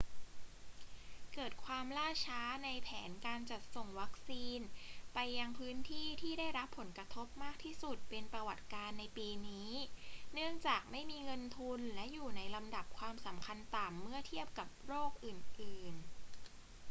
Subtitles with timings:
[1.33, 4.59] เกิดความล่าช้าในแผนการจัดส่งวัคซีน
[5.13, 9.71] ไปยังพื้นที่ที่ได้รับผลกระทบมากที่สุดเป็นประวัติการณ์ในปีนี้
[10.33, 16.03] เนื่องจากไม่มีเงินทุนและอยู่ในลำดับความสำคัญต่ำเมื่อเทียบกับโรคอื่น ๆ